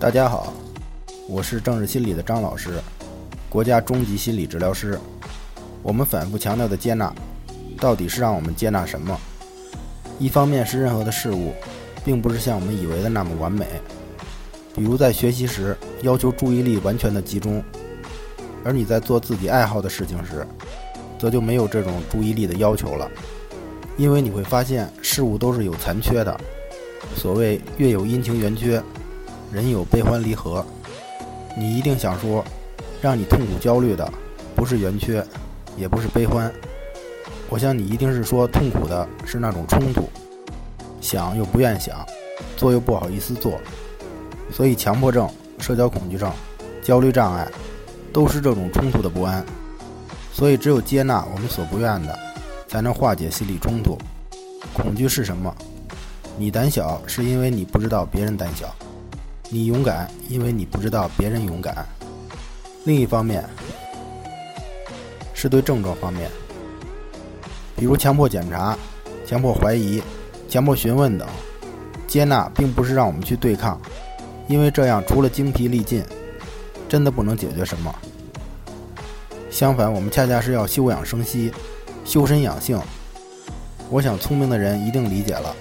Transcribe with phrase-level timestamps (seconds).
[0.00, 0.52] 大家好，
[1.26, 2.78] 我是政治心理的张老师，
[3.48, 4.96] 国家中级心理治疗师。
[5.82, 7.12] 我们反复强调的接纳，
[7.80, 9.18] 到底是让我们接纳什么？
[10.20, 11.52] 一方面是任何的事物，
[12.04, 13.66] 并不是像我们以为的那么完美。
[14.72, 17.60] 比如在学习时，要求注意力完全的集中，
[18.62, 20.46] 而你在做自己爱好的事情时，
[21.18, 23.10] 则就没有这种注意力的要求了。
[23.96, 26.40] 因为你会发现，事物都是有残缺的。
[27.16, 28.80] 所谓“月有阴晴圆缺”。
[29.52, 30.64] 人有悲欢离合，
[31.56, 32.44] 你一定想说，
[33.00, 34.06] 让你痛苦焦虑的
[34.54, 35.24] 不是圆缺，
[35.76, 36.52] 也不是悲欢。
[37.48, 40.08] 我想你一定是说痛苦的是那种冲突，
[41.00, 42.04] 想又不愿想，
[42.56, 43.58] 做又不好意思做。
[44.52, 45.28] 所以强迫症、
[45.58, 46.30] 社交恐惧症、
[46.82, 47.48] 焦虑障碍，
[48.12, 49.44] 都是这种冲突的不安。
[50.32, 52.18] 所以只有接纳我们所不愿的，
[52.68, 53.96] 才能化解心理冲突。
[54.74, 55.54] 恐惧是什么？
[56.36, 58.74] 你胆小是因为你不知道别人胆小。
[59.50, 61.86] 你勇敢，因为你不知道别人勇敢。
[62.84, 63.42] 另一方面，
[65.32, 66.30] 是对症状方面，
[67.74, 68.76] 比如强迫检查、
[69.26, 70.02] 强迫怀疑、
[70.48, 71.26] 强迫询问等。
[72.06, 73.78] 接纳并不是让我们去对抗，
[74.48, 76.02] 因为这样除了精疲力尽，
[76.88, 77.94] 真的不能解决什么。
[79.50, 81.52] 相反，我们恰恰是要休养生息、
[82.04, 82.80] 修身养性。
[83.90, 85.54] 我想，聪明的人一定理解了。